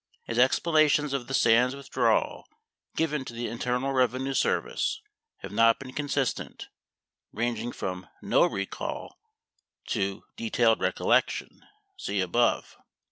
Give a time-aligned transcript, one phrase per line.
[0.23, 2.47] His explanations of the Sands withdrawal
[2.95, 4.99] given to the Internal Revenue Service
[5.43, 6.69] have not been consistent,
[7.31, 9.19] ranging from no recall
[9.89, 11.67] to detailed recollection
[11.99, 12.77] (see above)